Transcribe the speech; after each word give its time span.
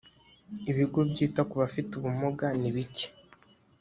ibigo 0.69 0.99
byita 1.09 1.41
ku 1.49 1.55
bafite 1.61 1.91
ubumuga 1.95 2.45
nibike. 2.59 3.07